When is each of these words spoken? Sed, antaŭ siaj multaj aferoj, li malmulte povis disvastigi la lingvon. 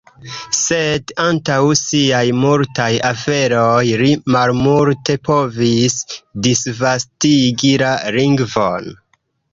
Sed, 0.59 1.11
antaŭ 1.23 1.57
siaj 1.81 2.21
multaj 2.45 2.87
aferoj, 3.11 3.85
li 4.03 4.15
malmulte 4.37 5.19
povis 5.29 5.99
disvastigi 6.49 7.75
la 7.85 7.93
lingvon. 8.21 8.95